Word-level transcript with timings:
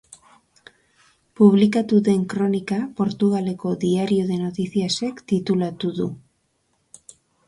Publikatu 1.41 1.99
den 2.07 2.23
kronika 2.33 2.79
Portugaleko 2.99 3.73
Diario 3.83 4.23
de 4.31 4.39
Noticias-ek 4.45 5.21
titulatu 5.33 5.93
du. 6.01 6.09